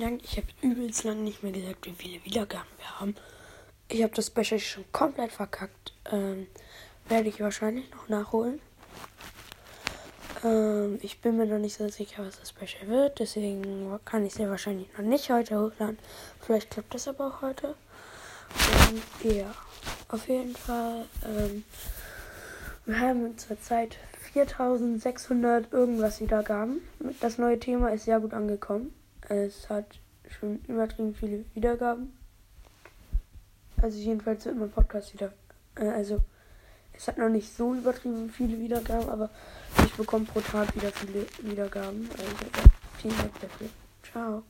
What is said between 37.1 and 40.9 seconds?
noch nicht so übertrieben viele Wiedergaben, aber ich bekomme pro Tag wieder